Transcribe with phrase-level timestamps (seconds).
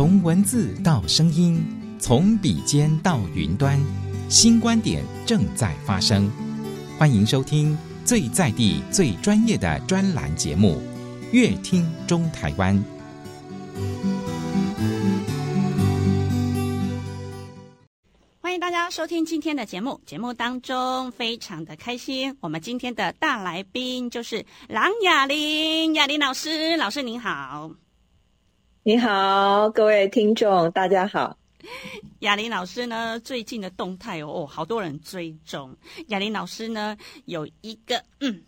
[0.00, 1.62] 从文字到声音，
[1.98, 3.78] 从笔尖到云端，
[4.30, 6.32] 新观点正在发生。
[6.98, 10.80] 欢迎收听最在地、最专业的专栏节目
[11.32, 12.74] 《乐听中台湾》。
[18.40, 20.00] 欢迎大家收听今天的节目。
[20.06, 27.70] 节目当中非常的开心，我们今天的大来宾就是郎雅铃，雅铃老师，老师您好。
[28.90, 31.38] 你好，各位听众，大家好。
[32.18, 35.72] 雅玲老师呢，最近的动态哦，哦，好多人追踪。
[36.08, 38.42] 雅玲老师呢，有一个嗯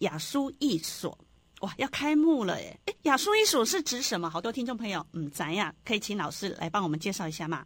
[0.00, 1.16] 雅书艺所，
[1.62, 2.78] 哇，要开幕了耶！
[2.84, 4.28] 诶，雅书艺所是指什么？
[4.28, 7.64] 好多听众朋友嗯，咱呀，可以请老师来帮我们介绍一下吗？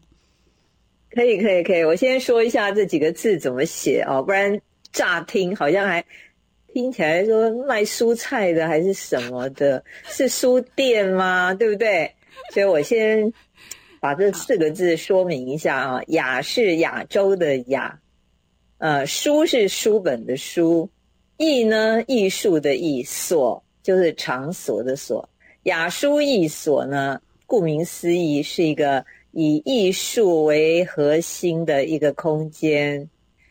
[1.11, 1.83] 可以，可以，可以。
[1.83, 4.57] 我先说一下这几个字怎么写哦，不然
[4.93, 6.05] 乍听好像还。
[6.73, 11.53] 听起来说卖蔬菜的还是什么的，是书店吗？
[11.53, 12.15] 对不对？
[12.53, 13.33] 所以我先
[14.01, 16.03] 把这四个字说明一下啊。
[16.09, 18.01] 雅是亚洲的雅，
[18.79, 20.89] 呃，书是书本的书，
[21.37, 25.29] 艺呢艺术的艺，所就是场所的所。
[25.65, 33.09] 雅书艺所呢，顾名思义是一个以艺术为核心的一个空间。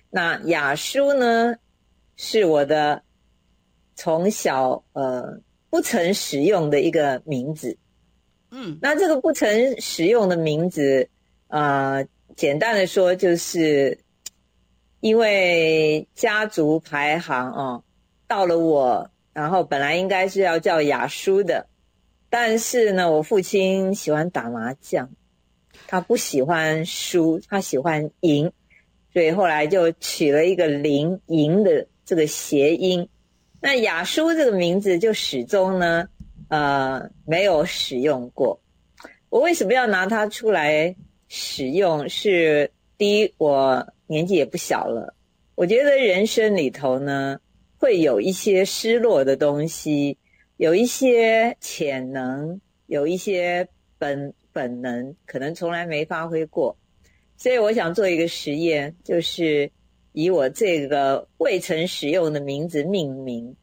[0.10, 1.56] 那雅书呢，
[2.16, 3.02] 是我的。
[4.02, 7.78] 从小呃不曾使用的一个名字，
[8.52, 11.08] 嗯，那这个不曾使用的名字，
[11.48, 12.06] 呃，
[12.36, 14.00] 简单的说就是，
[15.02, 17.84] 因为家族排行哦，
[18.28, 21.68] 到了我，然后本来应该是要叫雅书的，
[22.30, 25.10] 但是呢，我父亲喜欢打麻将，
[25.88, 28.52] 他不喜欢输，他喜欢赢，
[29.14, 33.08] 所以后来就取了一个铃赢的这个谐音。
[33.62, 36.08] 那雅书这个名字就始终呢，
[36.50, 38.60] 呃，没有使用过。
[39.30, 40.96] 我为什么要拿它出来
[41.28, 42.08] 使用？
[42.10, 45.16] 是第一，我年纪也不小了。
[45.56, 47.40] 我觉得人生里头呢，
[47.80, 50.18] 会有一些失落的东西，
[50.58, 56.78] 有一些潜能，有一些本本能，可能从来没发挥过。
[57.38, 59.72] 所以我想做一个实验，就是。
[60.12, 63.56] 以我这个未曾使用的名字命名，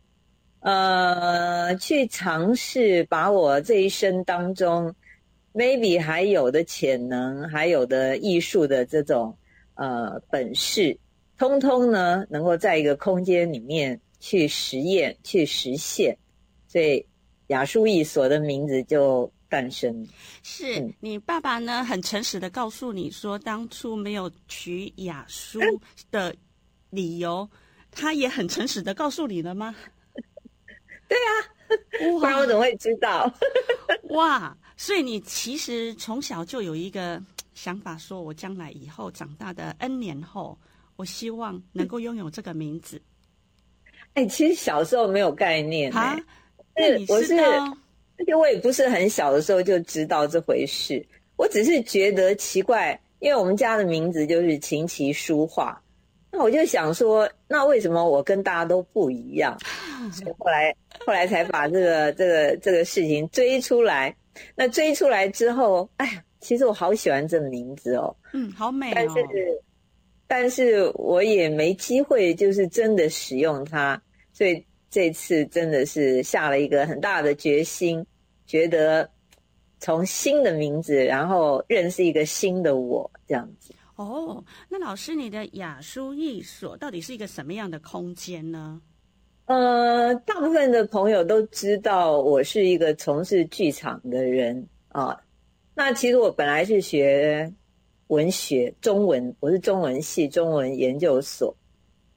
[0.67, 4.93] 呃，去尝试把我这一生当中
[5.55, 9.39] maybe 还有的潜能，还有的艺术的这种
[9.77, 10.99] 呃本事，
[11.39, 16.19] 通通呢能够在一个空间里面去实验、去实现，
[16.67, 17.07] 所以
[17.47, 20.05] 雅书艺所的名字就诞生。
[20.43, 25.61] 是、嗯、你爸爸呢很诚实的告诉你说，当初没有娶雅书
[26.11, 26.35] 的
[26.91, 27.49] 理由，
[27.93, 29.73] 他也很诚实的告诉你了吗？
[31.09, 31.31] 对啊，
[32.19, 33.33] 不然我怎么会知道？
[34.11, 34.57] 哇！
[34.77, 37.19] 所以你其实从小就有一个
[37.55, 40.59] 想法，说我将来以后长大的 N 年后，
[40.97, 43.01] 我希望能够拥有这个名字。
[44.13, 46.19] 哎、欸，其实小时候没有概念啊。
[46.77, 51.03] 是，我是，而且我也不是很小的时候就知道这回事。
[51.37, 55.83] 我只是觉得奇怪，因为我们家的名字就是琴棋书画。
[56.37, 59.59] 那我就想说，那为什么我跟大家都不一样？
[60.13, 60.77] 所以后来
[61.07, 64.15] 后来才把这个这个这个事情追出来。
[64.55, 68.15] 那追出来之后，哎呀，其实我好喜欢这名字哦。
[68.35, 68.93] 嗯，好美哦。
[68.95, 69.63] 但是，
[70.27, 73.99] 但是我也没机会，就是真的使用它。
[74.35, 78.05] 所以这次真的是下了一个很大的决心，
[78.47, 79.09] 觉得
[79.81, 83.73] 从新的名字，然后认识一个新的我，这样子。
[83.97, 88.83] 哦，那老师，你的雅书艺所到底是一个什么样的空间呢？
[89.47, 95.19] 呃，大部分的朋友都知道我是一个从事剧场的人啊。
[95.75, 97.51] 那其实我本来是学
[98.09, 101.57] 文学，中文，我是中文系中文研究所。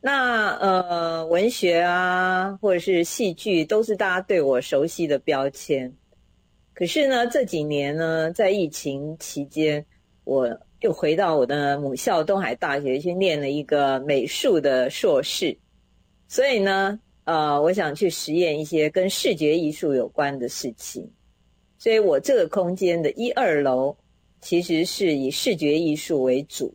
[0.02, 5.94] 那呃，文学啊，或者是戏剧，都是大家对我熟悉的标签。
[6.74, 9.86] 可是呢，这几年呢，在疫情期间，
[10.26, 10.60] 我。
[10.82, 15.58] 又回到我的母校东海大学去念了一个美术的硕士，
[16.30, 21.06] 所以呢，呃，我想去实验一些跟视觉艺术有关的事情。
[21.78, 23.94] 所以我这个空间的一二楼
[24.40, 26.74] 其实是以视觉艺术为主，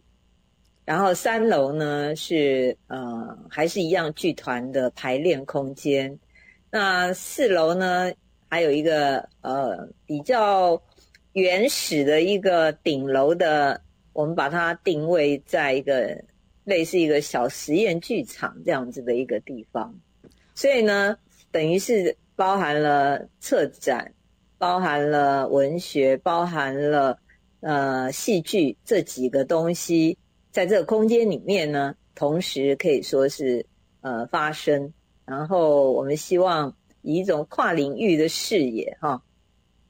[0.85, 6.19] 然后三楼呢是呃还是一样剧团的排练空间，
[6.71, 8.13] 那四楼呢
[8.51, 10.79] 还有一个呃比较
[11.33, 13.81] 原始的一个顶楼的。
[14.15, 16.25] 我们把它定位在一个
[16.65, 19.95] 类似一个小实验剧场这样子的一个地方，
[20.55, 21.19] 所以呢，
[21.51, 24.15] 等于是包含了策展，
[24.57, 27.19] 包含了文学，包含了
[27.61, 30.17] 呃戏剧这几个东西
[30.51, 33.67] 在这个空间里面呢，同时可以说是
[34.01, 34.93] 呃发生。
[35.27, 39.23] 然后我们希望以一种跨领域的视野哈，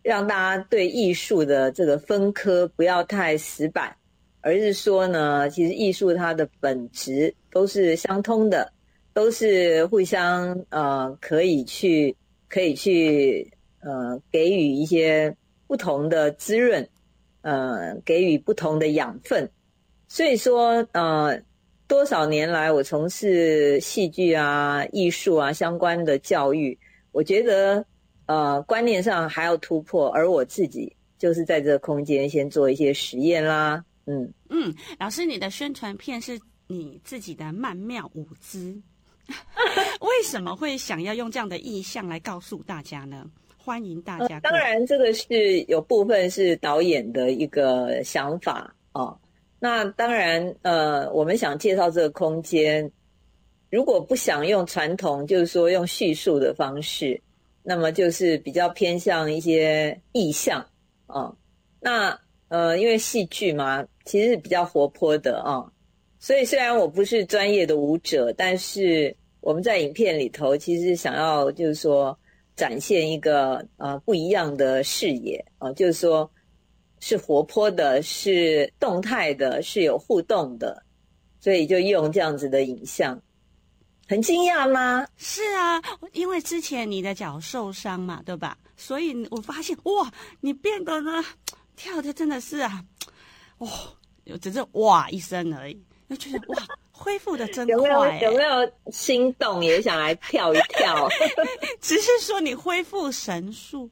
[0.03, 3.97] 让大家对艺术的这个分科不要太死板，
[4.45, 8.71] 而是说呢，其实艺术它的本质都是相通的，
[9.13, 12.15] 都是互相呃可以去
[12.49, 13.51] 可以去
[13.81, 15.35] 呃给予一些
[15.67, 16.87] 不同的滋润，
[17.41, 19.51] 呃给予不同的养分，
[20.07, 21.41] 所以说呃。
[21.87, 26.77] 多少年来，我从事戏剧啊、艺术啊相关的教育，
[27.13, 27.85] 我觉得
[28.25, 33.85] 呃观念上还要突破，而我自己就是在这个空间先做一些实验啦。
[34.07, 38.81] 嗯嗯，老师，你的宣传片是你自己的曼妙舞姿，
[40.01, 43.25] 为什么会想要用这样的意象来告诉大家呢？
[43.57, 44.41] 欢迎大家、呃。
[44.41, 49.19] 当然，这个是有部分是导演的一个想法哦。
[49.59, 52.91] 那当然，呃，我们想介绍这个空间，
[53.71, 57.19] 如果不想用传统，就是说用叙述的方式，
[57.63, 60.61] 那么就是比较偏向一些意象
[61.07, 61.37] 啊、哦。
[61.81, 62.21] 那
[62.55, 65.65] 呃，因为戏剧嘛，其实是比较活泼的啊、
[66.21, 72.17] 所以虽然我不是专业的舞者，但是我们在影片里头其实想要就是说
[72.55, 76.31] 展现一个呃不一样的视野啊、就是说。
[77.01, 80.83] 是活泼的，是动态的，是有互动的，
[81.39, 83.21] 所以就用这样子的影像。
[84.09, 85.07] 很惊讶吗？
[85.19, 85.83] 是啊，
[86.15, 88.57] 因为之前你的脚受伤嘛，对吧？
[88.75, 90.11] 所以我发现哇，
[90.41, 91.23] 你变得呢，
[91.77, 92.85] 跳的真的是啊，
[93.59, 93.69] 哇
[94.27, 97.75] 哦，只是哇一声而已，就觉得哇，恢复的真快。
[97.75, 101.09] 有没有有没有心动，也想来跳一跳？
[101.81, 103.91] 只是说你恢复神速，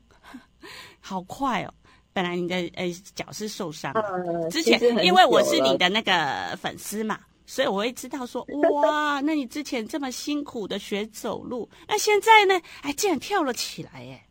[1.00, 1.74] 好快哦。
[2.14, 8.46] 本来你的呃脚是受伤，嗯、之前因为我是你的那个粉丝嘛，所以我会知道说
[8.82, 14.22] 哇，那你之前这么辛苦的学走路，那现在呢，哎，竟然跳了起来耶！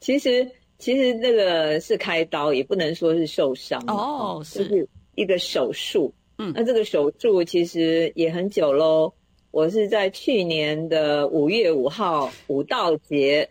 [0.00, 0.50] 其实
[0.84, 6.12] 其实那个是开刀，也不能说是受伤哦，是，就是一个手术。
[6.36, 9.10] 嗯，那这个手术其实也很久喽，
[9.50, 13.48] 我是在去年的五月五号五道节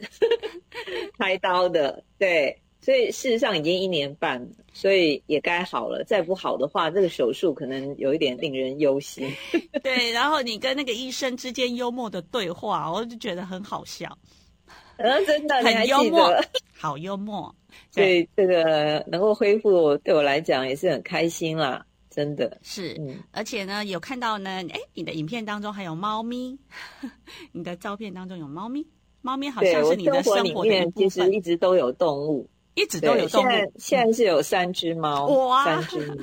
[1.17, 2.55] 开刀的，对。
[2.81, 6.03] 所以事实上已经一年半了，所以也该好了。
[6.03, 9.27] 再不好的话，这个手术可能有一点令人忧心。
[9.81, 14.15] 对，然后你跟那个医生之间幽默的对话，我就觉得很好笑。
[14.97, 16.33] 嗯， 真的，很幽默，
[16.77, 17.53] 好幽默。
[17.91, 22.95] 所以这个能够恢复，对我来讲也是很开心啦，真的是。
[22.99, 26.57] 嗯，而且呢，有看到呢，哎，你的影片当中还有猫咪，
[27.51, 28.87] 你的照片当中有猫咪，
[29.21, 32.49] 猫咪好像是你的生活里面其实一直都有动物。
[32.75, 33.43] 一直都有动物。
[33.43, 36.15] 现在现在是有三只猫，哇三只猫，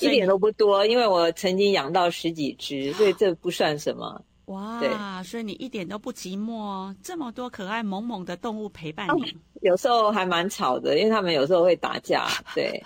[0.00, 4.24] 一点都不多，因为我曾经养到十几只，所以这不算什么。
[4.52, 9.22] 哇，所以你一点都不寂寞哦，这么多可爱萌萌的动物陪伴你。
[9.22, 12.82] 哦、有时候还蛮吵的，因为他们有时候会打架， 对，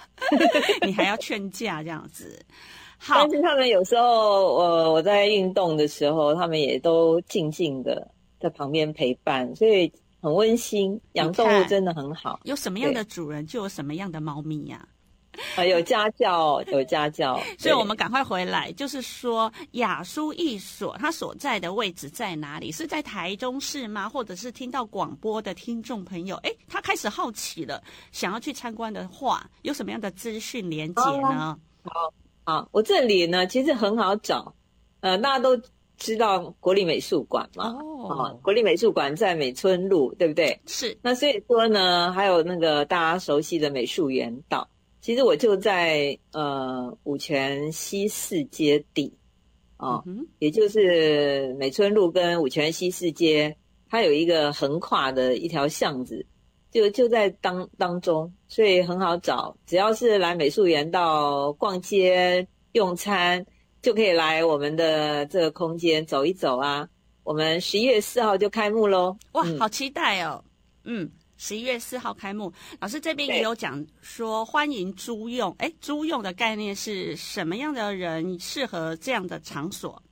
[0.87, 2.39] 你还要劝架这样子。
[2.99, 8.11] 好，但是他们有时候，呃我在运动的时候，他们也都静静的
[8.41, 9.93] 在旁边陪伴，所以。
[10.19, 12.41] 很温馨，养动物真的很好。
[12.43, 14.89] 有什么样的主人，就有什么样的猫咪呀、啊？
[15.69, 17.41] 有家教，有家教。
[17.59, 18.71] 所以我们赶快回来。
[18.73, 22.71] 就是说，雅书一所它所在的位置在哪里？
[22.73, 24.09] 是在台中市吗？
[24.09, 31.59] 或者是听到广播的听众朋友，哎，他开始好奇了，想要去参观的话，有什么样的资讯连结呢？
[31.85, 32.13] 好，
[32.45, 34.55] 好，我这里呢，其实很好找。
[35.01, 35.61] 呃，大家都。
[35.99, 37.75] 知道国立美术馆嘛？
[37.81, 40.61] 哦，啊，国立美术馆在美村路，对不对？
[40.67, 40.95] 是。
[41.01, 44.69] 那所以说呢，还有那个大家熟悉的美术园道，
[45.07, 49.17] 其实我就在呃五泉西四街底，
[49.77, 53.57] 啊，嗯、也就是美村路跟五泉西四街，
[53.89, 56.27] 它有一个横跨的一条巷子，
[56.73, 59.57] 就就在当当中，所以很好找。
[59.65, 63.47] 只要是来美术园到逛街、用餐。
[63.83, 66.89] 就可以来我们的这个空间走一走啊！
[67.23, 69.17] 我们十一月四号就开幕喽！
[69.31, 70.43] 哇，嗯、好期待哦！
[70.83, 75.55] 嗯，十一月四号开幕，老师这边也有讲说欢迎租用。
[75.59, 80.03] 哎，租用的概念是什么样的人适合这样的场所？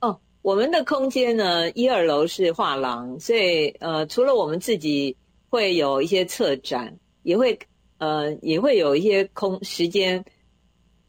[0.00, 5.16] 哦，我们的空间呢，一二楼是画廊，所以呃，除了我们自己
[5.48, 7.58] 会有一些策展，也会
[7.98, 10.24] 呃也会有一些空时间。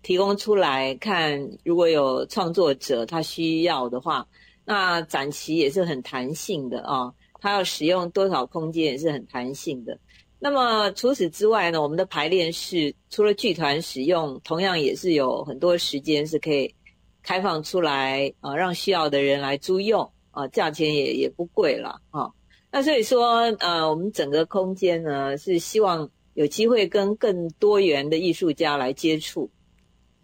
[0.04, 4.26] 提供出来看，如果有创作者他需要的话，
[4.66, 7.16] 那展期也是很弹性的啊、哦。
[7.42, 9.98] 它要使用多少空间也是很弹性的。
[10.40, 16.74] 那么除此之外呢，我们的排练室除了剧团使用，同样也是有很多时间是可以
[17.22, 22.32] 开放出来啊，让需要的人来租用啊，价钱也也不贵了啊。
[22.72, 29.50] 那所以说，呃，我们整个空间呢是希望有机会跟更多元的艺术家来接触。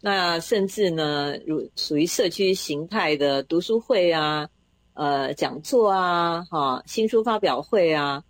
[0.02, 4.48] 那甚至呢，如属于社区形态的读书会啊，
[4.98, 8.24] 呃，讲座啊，哈，新书发表会啊，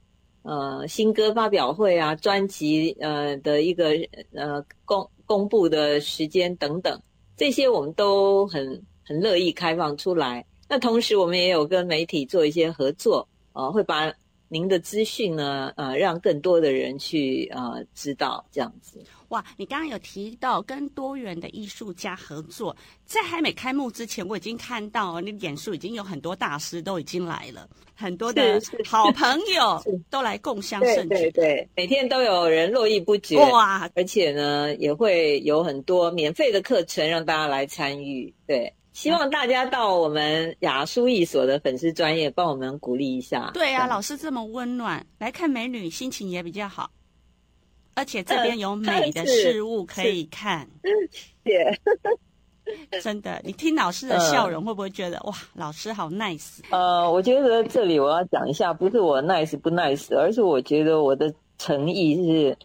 [0.43, 3.91] 呃，新歌发表会啊，专辑呃的一个
[4.33, 7.01] 呃公公布的时间等等，
[7.35, 10.45] 这些我们都很很乐意开放出来。
[10.69, 14.13] 那同时，我们也有跟媒体做一些合作，呃，会把。
[14.49, 15.73] 您的资讯呢？
[15.75, 19.03] 呃，让更多的人去呃知道这样子。
[19.29, 31.09] 哇，你刚刚有提到跟多元的艺术家合作，在还没开幕之前，我已经看到你演出已经有很多大师都已经来了，很多的好朋友都来共襄盛举。
[31.09, 33.37] 对对对，每天都有人络绎不绝。
[33.37, 38.33] 哇，而且呢，也会有很多免费的课程让大家来参与。
[38.45, 38.73] 对。
[38.93, 43.51] 希望大家到我们雅书艺所的粉丝专业帮我们鼓励一下。
[43.53, 46.89] 对啊，老师这么温暖，来看美女心情也比较好，
[47.97, 50.67] 而且这边有美的事物可以看。
[51.43, 51.79] 谢谢。
[53.01, 56.59] 真的，你听老师的笑容，会不会觉得、呃、 哇，老师好 nice？
[56.69, 62.57] 呃，我觉得这里我要讲一下，不是我 nice 不 nice，而是我觉得我的诚意是，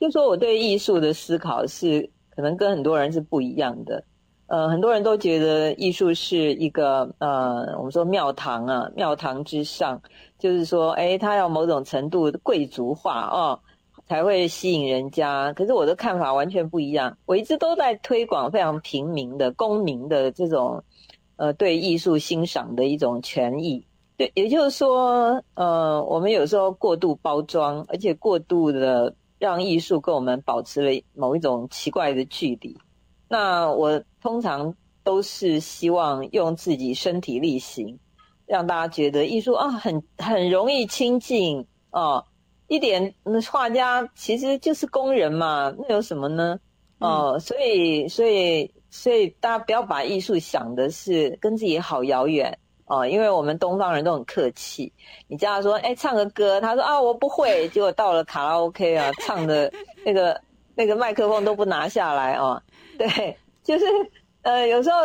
[0.00, 4.02] 就说我对艺术的思考是可能跟很多人是不一样的。
[4.46, 10.00] 呃，很多人都觉得艺术是一个呃，我们说庙堂啊，庙堂之上，
[10.38, 13.60] 就是说，诶，它要某种程度贵族化哦，
[14.10, 15.52] 才会吸引人家。
[15.52, 20.82] 可是我的看法完全不一样，我一直都在推广非常平民的、公民的这种
[21.36, 23.86] 呃对艺术欣赏的一种权益。
[24.16, 32.76] 对，也就是说，呃，我们有时候过度包装，而且过度的让艺术跟我们保持了某一种奇怪的距离。
[33.28, 34.74] 那我通常
[35.04, 37.96] 都是希望用自己身体力行，
[38.44, 42.24] 让大家觉得艺术啊很很容易亲近哦，
[42.70, 46.56] 一点那画家其实就是工人嘛，那有什么呢？
[47.00, 52.56] 哦，嗯、所以所以所以大家不要把艺术想的是跟自己好遥远。
[52.86, 54.92] 哦，因为我们东方人都很客气，
[55.26, 59.72] 你叫他说哎唱个歌，他说啊我不会，结果到了卡拉 OK 啊 唱的
[60.04, 60.40] 那个
[60.76, 62.62] 那个麦克风都不拿下来哦。
[62.96, 63.84] 对，就是
[64.42, 64.96] 呃，有时候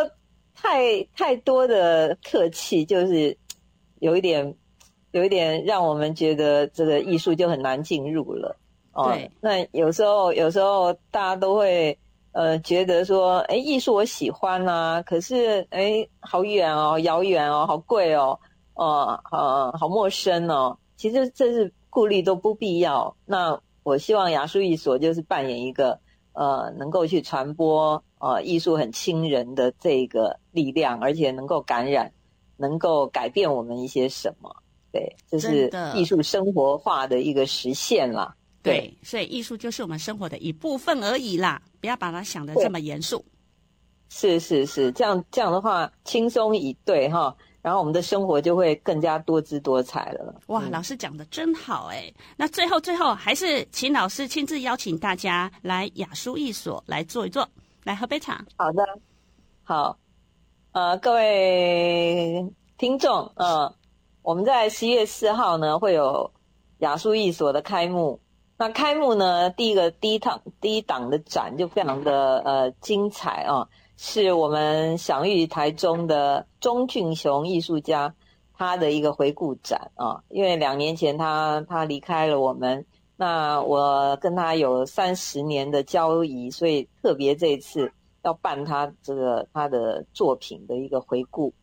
[0.54, 3.36] 太太多的客气，就是
[3.98, 4.54] 有一点，
[5.12, 8.56] 有一点让我们觉得这个艺术就很难进入了。
[8.92, 11.98] 哦，那有时候有时候大家都会
[12.32, 18.38] 呃觉得说，哎，艺术我喜欢啊，可是哎，好远哦，遥远哦，好贵哦，
[18.74, 20.78] 哦，好好陌生哦。
[20.96, 23.16] 其实这是顾虑都不必要。
[23.24, 25.98] 那我希望雅书艺所就是扮演一个。
[26.38, 32.12] 呃，能够去传播呃艺术很亲人的这个力量，而且能够感染，
[32.58, 34.54] 能够改变我们一些什么？
[34.96, 38.34] 对，这是艺术生活化的一个实现啦。
[38.62, 43.24] 对，对，所以艺术就是我们生活的一部分而已啦，不要把它想得这么严肃。
[44.08, 47.36] 是是是，这样这样的话轻松以对哈。
[47.60, 50.40] 然后我们的生活就会更加多姿多彩了。
[50.46, 52.08] 哇，老师讲的真好哎！
[52.36, 57.48] 那最后最后还是请老师亲自邀请大家来雅书艺所来坐一坐，
[57.82, 58.46] 来喝杯茶。
[58.56, 58.84] 好的，
[59.64, 59.98] 好，
[60.70, 62.48] 呃，各位
[62.78, 63.74] 听众，呃，
[64.26, 66.32] 我们在十一月四号呢会有
[66.78, 68.18] 雅书艺所的开幕。
[68.58, 73.68] 那开幕呢，第一个第一档第一档的展就非常的呃精彩啊。
[73.96, 78.16] 是我们享誉台中的钟俊雄艺术家，
[78.52, 80.24] 他的一个回顾展啊。
[80.28, 87.92] 因为两年前他他离开了我们，那我跟他有三十年的交谊，所以特别这一次
[88.24, 91.54] 要办他这个他的作品的一个回顾。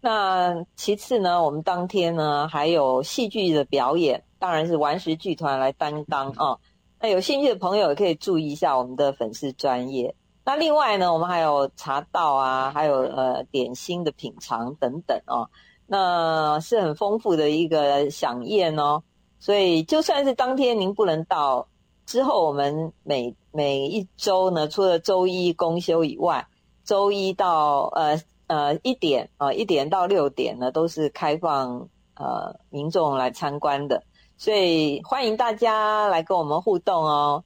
[0.00, 6.58] 那其次呢，我们当天呢还有戏剧的表演，当然是顽石剧团来担当啊。
[7.00, 10.14] 那有兴趣的朋友也可以注意一下我们的粉丝专业。
[10.44, 15.48] 那另外呢，我们还有茶道啊，还有呃点心的品尝等等哦，
[15.86, 19.02] 那是很丰富的一个饗宴哦。
[19.38, 21.68] 所以就算是当天您不能到，
[22.06, 26.46] 之后我们每每一周呢，除了周一公休以外，
[26.84, 34.02] 周一到呃呃一点啊、呃、一点到六点呢，都是开放呃民众来参观的，
[34.36, 37.44] 所以欢迎大家来跟我们互动哦。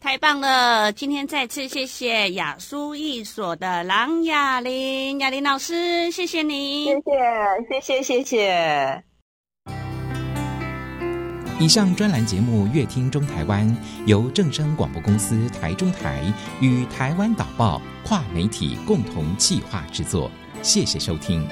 [0.00, 0.92] 太棒了！
[0.92, 7.00] 今天再次谢谢雅书艺所的郎雅玲雅玲老师，谢谢你，谢谢
[7.70, 9.11] 谢谢谢谢。
[11.62, 13.64] 以上专栏节目《乐听中台湾》
[14.04, 16.20] 由正声广播公司台中台
[16.60, 20.28] 与台湾导报跨媒体共同企划制作，
[20.60, 21.46] 谢谢收听。